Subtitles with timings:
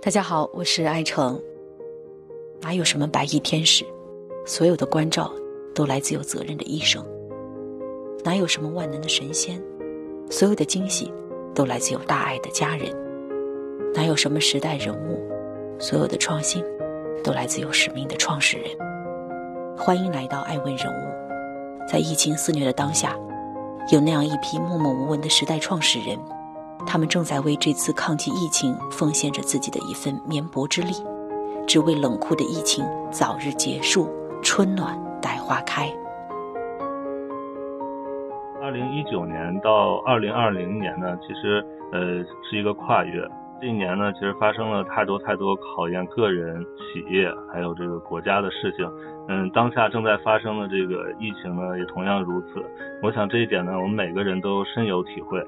[0.00, 1.42] 大家好，我是爱成。
[2.60, 3.84] 哪有什么白衣天使？
[4.46, 5.30] 所有的关照
[5.74, 7.04] 都来自有责任的医生。
[8.22, 9.60] 哪有什么万能的神仙？
[10.30, 11.12] 所有的惊喜
[11.52, 12.94] 都来自有大爱的家人。
[13.92, 15.20] 哪有什么时代人物？
[15.80, 16.64] 所有的创新
[17.24, 18.70] 都来自有使命的创始人。
[19.76, 21.88] 欢迎来到爱问人物。
[21.88, 23.18] 在疫情肆虐的当下，
[23.90, 26.16] 有那样一批默默无闻的时代创始人。
[26.86, 30.92] 他们正在为这次抗击疫情奉献着自己的一份绵薄之力，
[31.66, 34.08] 只为冷酷的疫情早日结束，
[34.42, 35.88] 春暖待花开。
[38.62, 43.26] 二零一九年到二零二零年呢，其实呃是一个跨越。
[43.60, 48.88] 这一年呢，其实发生了太多太多考验个人、企业还有这个国家的事情。
[49.26, 52.64] 嗯，当下正在发生的这个疫情呢，也同样如此。
[53.02, 55.44] 我想这一点呢，我们每个人都深有体会。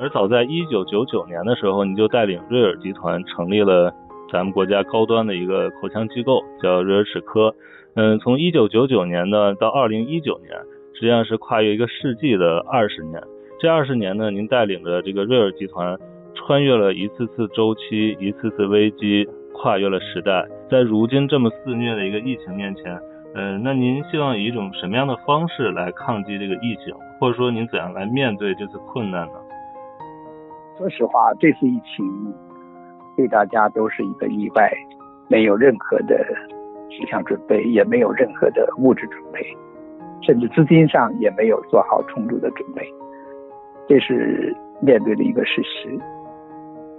[0.00, 3.92] 而早在一九九九年的时候，你就带领瑞尔集团成立了
[4.32, 7.52] 咱们国家高端的一个口腔机构，叫瑞尔齿科。
[7.94, 10.50] 嗯，从一九九九年呢到二零一九年，
[10.94, 13.20] 实际上是跨越一个世纪的二十年。
[13.58, 15.98] 这二十年呢，您带领着这个瑞尔集团，
[16.34, 20.46] 穿越了一次次周期，一次次危机，跨越了时代。
[20.70, 22.96] 在如今这么肆虐的一个疫情面前，
[23.34, 29.32] 嗯，那您希望以一种什么样的方式来抗击这个疫情，或者说您怎样来面对这次困难呢？
[30.78, 32.32] 说实话，这次疫情
[33.16, 34.70] 对大家都是一个意外，
[35.26, 36.24] 没有任何的
[36.88, 39.44] 思想准备，也没有任何的物质准备，
[40.22, 42.86] 甚至资金上也没有做好充足的准备，
[43.88, 45.98] 这是面对的一个事实。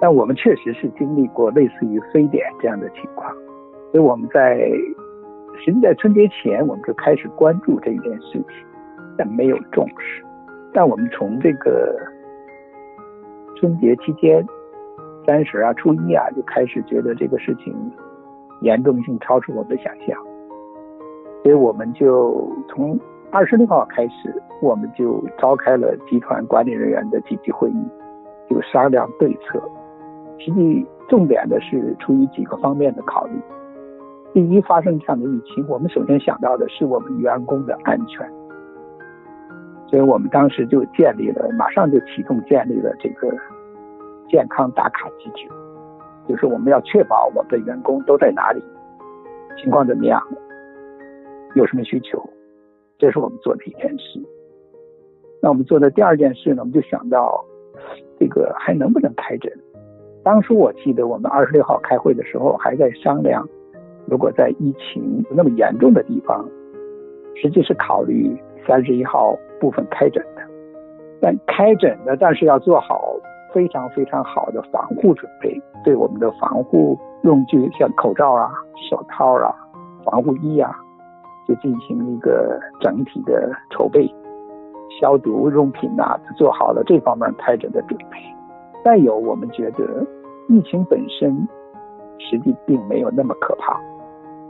[0.00, 3.30] 但我们确实是经历过类似于非典这样的情况，
[3.92, 4.56] 所以我们在
[5.62, 8.44] 实际在春节前我们就开始关注这件事情，
[9.18, 10.24] 但没有重视。
[10.72, 11.94] 但我们从这个。
[13.56, 14.46] 春节期间，
[15.26, 17.74] 三十啊、初一啊，就开始觉得这个事情
[18.60, 20.16] 严重性超出我们的想象，
[21.42, 22.98] 所以我们就从
[23.30, 27.84] 二十六号开始，我们就召开了集团管理人员的紧急会议，
[28.48, 29.60] 就商量对策。
[30.38, 33.32] 实际重点的是出于几个方面的考虑：
[34.34, 38.30] 第一，发生这样的疫情，我们首先想到的是我们员工的安全。
[39.88, 43.32] 所以我们当时就建立了，马上就启动建立了这个
[44.28, 45.48] 健康打卡机制，
[46.28, 48.62] 就是我们要确保我们的员工都在哪里，
[49.60, 50.22] 情况怎么样，
[51.54, 52.22] 有什么需求，
[52.98, 54.20] 这是我们做的一件事。
[55.42, 57.44] 那我们做的第二件事呢，我们就想到
[58.18, 59.52] 这个还能不能开诊。
[60.24, 63.48] 当初我记得我们二十六号开会的时候还在商量，
[64.06, 66.48] 如果在疫情那么严重的地方，
[67.34, 68.36] 实际是考虑。
[68.66, 70.42] 三十一号部分开诊的，
[71.20, 73.14] 但开诊的，但是要做好
[73.52, 78.50] 非常非常好的防护准备，对我们的防护用具，像口罩啊、
[78.90, 79.54] 手套啊、
[80.04, 80.74] 防护衣啊，
[81.46, 84.12] 就进行一个整体的筹备，
[85.00, 88.18] 消毒用品呐，做好了这方面开展的准备。
[88.84, 90.06] 再有，我们觉得
[90.48, 91.48] 疫情本身
[92.18, 93.80] 实际并没有那么可怕，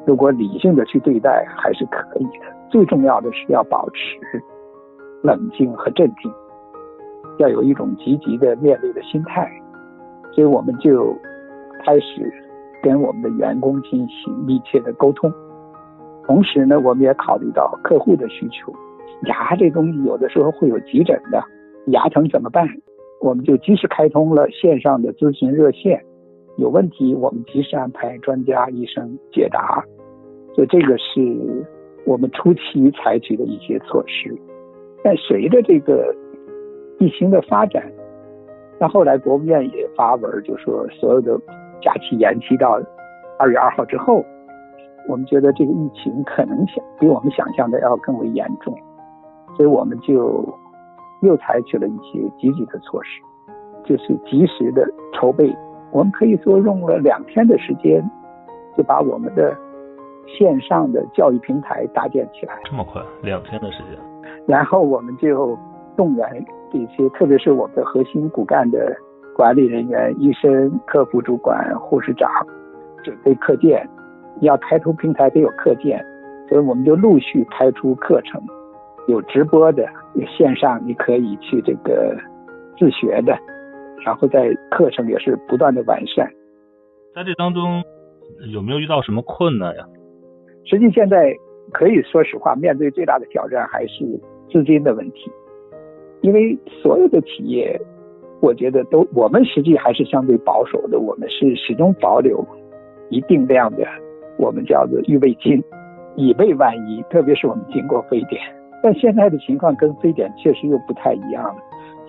[0.06, 2.46] 如果理性的去对待，还是可以的。
[2.68, 4.42] 最重要的是要保持
[5.22, 6.30] 冷静和镇定，
[7.38, 9.50] 要有一种积极的面对的心态。
[10.32, 11.16] 所以我们就
[11.84, 12.32] 开始
[12.82, 15.32] 跟我们的员工进行密切的沟通，
[16.24, 18.72] 同时呢，我们也考虑到客户的需求。
[19.22, 21.42] 牙这东西有的时候会有急诊的，
[21.86, 22.68] 牙疼怎么办？
[23.20, 26.02] 我们就及时开通了线上的咨询热线，
[26.58, 29.82] 有问题我们及时安排专家医生解答。
[30.54, 31.66] 所以这个是。
[32.06, 34.32] 我们初期采取的一些措施，
[35.02, 36.14] 但随着这个
[36.98, 37.82] 疫情的发展，
[38.78, 41.38] 那后来国务院也发文就说，所有的
[41.80, 42.80] 假期延期到
[43.38, 44.24] 二月二号之后。
[45.08, 48.76] 我们觉得这个疫情可能想比我们想象的要更为严重，
[49.56, 50.44] 所以我们就
[51.22, 53.22] 又采取了一些积极的措施，
[53.84, 55.54] 就是及时的筹备。
[55.92, 58.02] 我们可以说用了两天的时间，
[58.76, 59.56] 就把我们的。
[60.28, 63.96] 线上的教育平台搭建起来，这么快，两天的时间。
[64.44, 65.56] 然后我们就
[65.96, 68.96] 动员这些，特别是我们的核心骨干的
[69.34, 72.30] 管理人员、医生、客服主管、护士长，
[73.02, 73.88] 准备课件。
[74.42, 75.98] 要开通平台得有课件，
[76.46, 78.38] 所以我们就陆续开出课程，
[79.08, 82.14] 有直播的，有线上你可以去这个
[82.78, 83.34] 自学的，
[84.04, 86.30] 然后在课程也是不断的完善。
[87.14, 87.82] 在这当中
[88.52, 89.86] 有没有遇到什么困难呀？
[90.66, 91.34] 实际现在
[91.72, 94.04] 可以说实话，面对最大的挑战还是
[94.52, 95.32] 资金的问题，
[96.26, 97.80] 因为所有的企业
[98.40, 102.44] 我觉得都我们实际还是相对保守的，我们是始终保留
[103.10, 103.86] 一定量的，
[104.36, 105.62] 我们叫做预备金，
[106.16, 107.00] 以备万一。
[107.08, 108.42] 特别是我们经过非典，
[108.82, 111.56] 但现在的情况跟非典确实又不太一样了。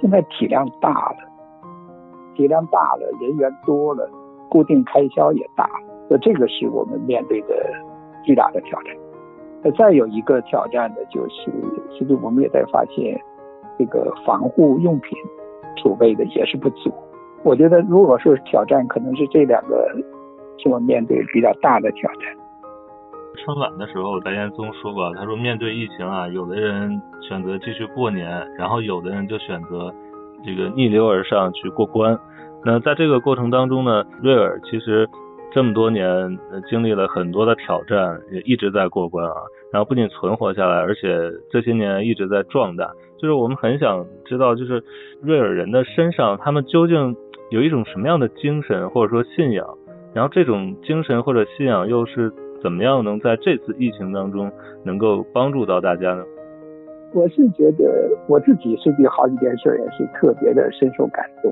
[0.02, 1.18] 现在体量大了，
[2.36, 4.10] 体量大了，人员多了，
[4.50, 5.70] 固定开销也大，
[6.10, 7.56] 那这个是我们面对的
[8.24, 8.96] 巨大的挑战。
[9.64, 11.52] 那再有一个挑战呢，就是，
[11.92, 13.20] 其实我们也在发现，
[13.78, 15.18] 这个防护用品
[15.78, 16.92] 储备的也是不足。
[17.44, 19.88] 我觉得，如果说挑战，可能是这两个
[20.58, 22.22] 是我面对比较大的挑战。
[23.36, 28.28] 春晚的时候，白岩松说过，他说面对疫情啊，有的人选择继续过年，
[28.58, 29.94] 然后有的人就选择
[30.44, 32.18] 这个逆流而上去过关。
[32.66, 35.08] 那在这个过程当中呢，瑞尔其实。
[35.58, 36.38] 这么多年，
[36.70, 39.34] 经历了很多的挑战，也一直在过关啊。
[39.72, 41.18] 然后不仅存活下来，而且
[41.50, 42.92] 这些年一直在壮大。
[43.18, 44.84] 就是我们很想知道，就是
[45.20, 47.16] 瑞尔人的身上，他们究竟
[47.50, 49.68] 有一种什么样的精神或者说信仰？
[50.14, 52.32] 然后这种精神或者信仰又是
[52.62, 54.52] 怎么样能在这次疫情当中
[54.84, 56.24] 能够帮助到大家呢？
[57.16, 61.52] 我是觉得我自己实际好几件事也是特别的深受感动。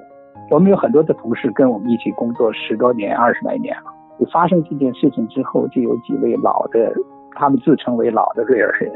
[0.51, 3.94] 我们有很多的同事跟我们一起工作十多年、二十来年了。
[4.19, 6.93] 就发生这件事情之后，就有几位老的，
[7.33, 8.91] 他们自称为老的瑞尔人，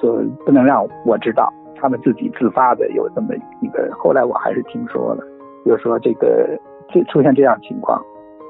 [0.00, 3.90] 说不能让我知道，他们自己自发的有这么一个。
[3.98, 5.24] 后来我还是听说了，
[5.64, 6.58] 就是说这个
[6.88, 8.00] 这出现这样情况，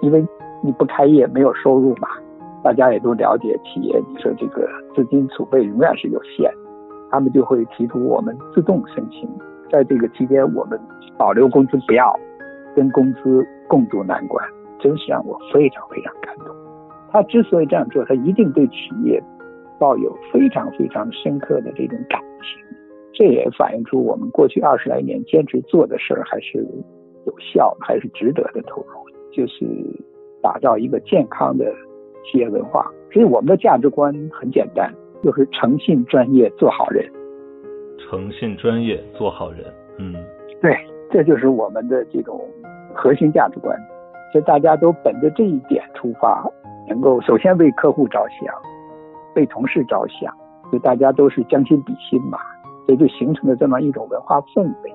[0.02, 0.26] 因为
[0.62, 2.08] 你不开业没有收入嘛，
[2.62, 6.52] 大家也都了解企业，你说这个资金储备永远是有限，
[7.10, 9.26] 他们就会提出我们自动申请，
[9.70, 10.78] 在这个期间我们
[11.16, 12.14] 保留工资不要，
[12.76, 14.44] 跟公司共度难关。
[14.80, 16.54] 真是让我非常非常感动。
[17.12, 19.22] 他之所以这样做，他一定对企业
[19.78, 22.76] 抱有非常非常深刻的这种感情。
[23.12, 26.58] 这也反映出我们过去二十来年坚持做的事儿还是
[27.26, 29.10] 有效，还是值得的投入。
[29.32, 29.64] 就是
[30.42, 31.72] 打造一个健康的
[32.24, 32.90] 企业文化。
[33.12, 34.92] 所以我们的价值观很简单，
[35.22, 37.08] 就是诚信、专业、做好人。
[37.98, 39.64] 诚信、专业、做好人。
[39.98, 40.14] 嗯，
[40.60, 40.76] 对，
[41.12, 42.40] 这就是我们的这种
[42.94, 43.76] 核心价值观。
[44.32, 46.48] 所以大家都本着这一点出发，
[46.88, 48.54] 能够首先为客户着想，
[49.34, 50.32] 为同事着想，
[50.70, 52.38] 就大家都是将心比心嘛，
[52.86, 54.94] 所以就形成了这么一种文化氛围。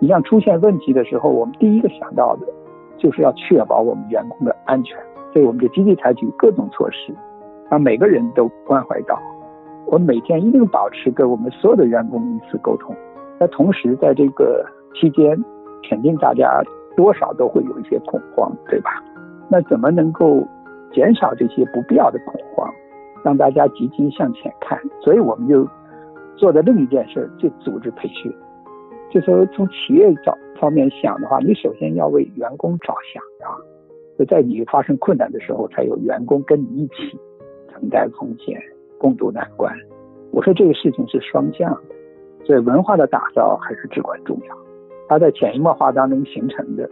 [0.00, 2.46] 你像出现问题的时候，我们第一个想到的，
[2.98, 4.98] 就是要确保我们员工的安全，
[5.32, 7.14] 所以我们就积极采取各种措施，
[7.70, 9.16] 让每个人都关怀到。
[9.86, 12.96] 我们每天一定保持跟我们所有的员工一次沟通，
[13.38, 15.40] 那同时在这个期间，
[15.88, 16.60] 肯定大家。
[16.96, 19.02] 多少都会有一些恐慌，对吧？
[19.50, 20.46] 那怎么能够
[20.92, 22.72] 减少这些不必要的恐慌，
[23.24, 24.78] 让大家积极向前看？
[25.00, 25.68] 所以我们就
[26.36, 28.32] 做的另一件事，就组织培训。
[29.10, 33.56] 就说从企业找方面想的话，你首先要为员工着想啊，
[34.18, 37.18] 就在你发生困难的时候，才有员工跟你一起
[37.70, 38.58] 承担风险、
[38.98, 39.74] 共度难关。
[40.30, 41.94] 我说这个事情是双向的，
[42.46, 44.56] 所以文化的打造还是至关重要。
[45.12, 46.88] 它在潜移默化当中形成的，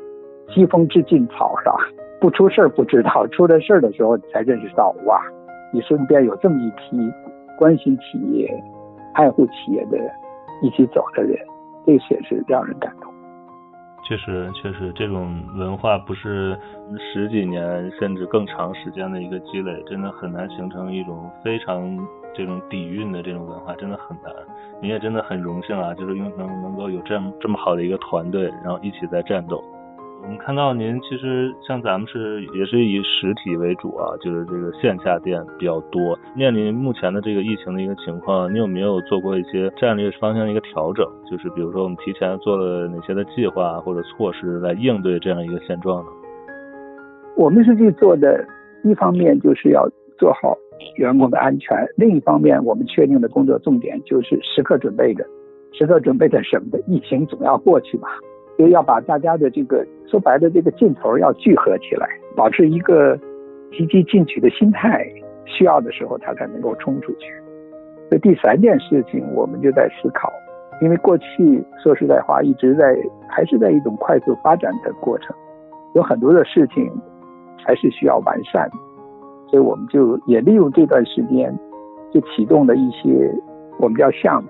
[0.52, 1.74] 疾风知劲草上，
[2.20, 5.22] 不出事不知道，出了事的时候你才认识到，哇，
[5.72, 7.10] 你身边有这么一批
[7.56, 8.46] 关心企业、
[9.14, 9.96] 爱护企业的
[10.60, 11.34] 一起走的人，
[11.86, 13.10] 这些是让人感动。
[14.06, 16.54] 确实，确实，这种文化不是
[16.98, 21.98] 十几年甚至更长时间的一个积累，真的很难形成一种非常。
[22.34, 24.32] 这种底蕴的这种文化真的很难，
[24.80, 29.62] 你也真的很荣幸啊，就是用能能够有这样这么好的一个团队，然后一起在战斗。
[30.22, 36.18] 我们看到您其实像咱们是也是以实体为主啊，就是这个线下店比较多。
[36.34, 41.06] 面临目前的这个疫情的一个情况，你有没有做过一些战略方向的一个调整？
[41.30, 46.10] 就是比如说我们提前做了哪些的计划或者措施来应对这样一个现状呢？
[47.34, 48.46] 我们实际做的
[48.84, 50.54] 一方面就是要做好。
[50.96, 51.86] 员工的安全。
[51.96, 55.24] 另一方面，我们确定的工作重点就是时刻准备着，
[55.72, 56.78] 时刻准备着什么的？
[56.86, 58.08] 疫情总要过去嘛，
[58.56, 63.16] 所以要把大家的这个说白了这个劲头要聚合起来，保持一个
[63.72, 65.06] 积极进取的心态，
[65.44, 67.32] 需要的时候他才能够冲出去。
[68.10, 70.32] 这第三件事情，我们就在思考，
[70.82, 72.96] 因为过去说实在话，一直在
[73.28, 75.34] 还是在一种快速发展的过程，
[75.94, 76.90] 有很多的事情
[77.64, 78.68] 还是需要完善。
[79.50, 81.52] 所以我们就也利用这段时间，
[82.12, 83.34] 就启动了一些
[83.80, 84.48] 我们叫项目，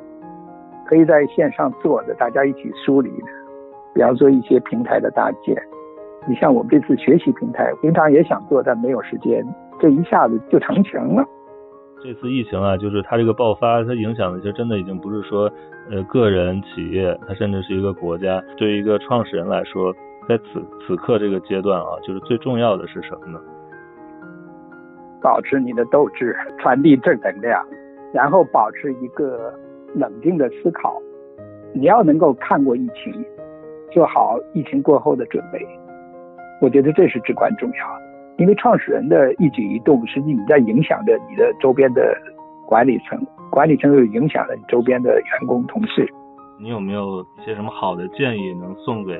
[0.86, 3.26] 可以在线上做的，大家一起梳理的，
[3.94, 5.56] 比方说一些平台的搭建。
[6.28, 9.42] 你像我们这次学习平台，平常也想做，但没有时间，
[9.78, 11.24] 这一下子就成型了。
[12.02, 15.50] 这次疫情啊，就是它这个爆发，它影响的其实真的已经不是说
[15.90, 18.42] 呃个人、企业，它甚至是一个国家。
[18.58, 19.92] 对于一个创始人来说，
[20.28, 23.40] 在此此刻这个阶段啊，就是最重要的是什么呢？
[25.22, 27.64] 保持你的斗志，传递正能量，
[28.12, 29.52] 然后保持一个
[29.94, 31.00] 冷静的思考。
[31.72, 33.24] 你要能够看过疫情，
[33.92, 35.64] 做好疫情过后的准备。
[36.60, 38.02] 我觉得这是至关重要的，
[38.38, 42.14] 因为创始人的一举一动，实际你在影响着你的周边的
[42.66, 43.18] 管理层，
[43.50, 46.06] 管理层又影响了你周边的员工同事。
[46.58, 49.18] 你有没有一些什么好的建议能送给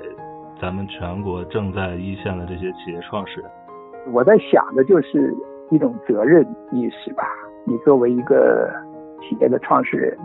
[0.60, 3.50] 咱们全国正在一线的这些企业创始人？
[4.12, 5.34] 我在想的就是
[5.70, 7.24] 一种责任意识吧。
[7.64, 8.70] 你作为一个
[9.20, 10.16] 企业的创始人，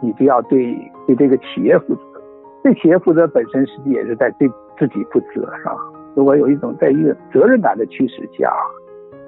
[0.00, 0.76] 你就要对
[1.06, 2.02] 对这个企业负责。
[2.62, 4.48] 对企业负责本身实际也是在对
[4.78, 5.76] 自己负责，是吧？
[6.14, 8.52] 如果有一种在一个责任感的驱使下，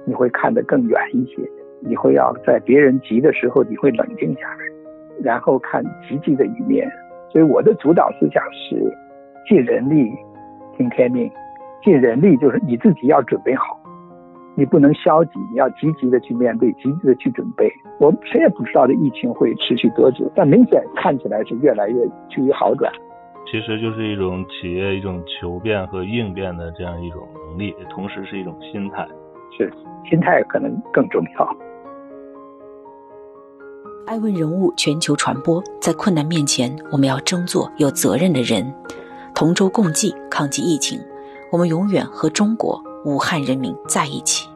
[0.05, 1.41] 你会看得更远一些。
[1.81, 4.57] 你会要在别人急的时候，你会冷静下来，
[5.23, 6.85] 然后看积极的一面。
[7.31, 8.75] 所以我的主导思想是
[9.47, 10.11] 尽人力，
[10.75, 11.31] 听天命。
[11.81, 13.78] 尽人力就是你自己要准备好，
[14.55, 17.71] 你不能消极，你要积极的去面对，积极的去准备。
[17.99, 22.91] 我们谁也不知道这疫情会持续多久，但明显看起来是越来越趋于好转。
[23.49, 29.07] 其实就是一种企业一种求变和应变的这样一种能力，同时是一种心态。
[29.57, 29.71] 是，
[30.09, 31.57] 心态可能更重要。
[34.05, 38.73] 爱问人物全球传播，在困难面前，我们要争做有责任的人，
[39.33, 40.99] 同舟共济抗击疫情。
[41.51, 44.48] 我们永远和中国武汉人民在一起。